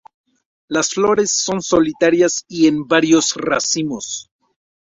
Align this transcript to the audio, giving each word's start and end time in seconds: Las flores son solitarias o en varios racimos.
Las 0.67 0.89
flores 0.89 1.29
son 1.29 1.61
solitarias 1.61 2.43
o 2.49 2.65
en 2.67 2.87
varios 2.87 3.35
racimos. 3.35 4.31